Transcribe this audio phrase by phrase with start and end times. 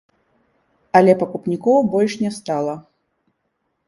[0.99, 2.73] Але пакупнікоў больш не стала.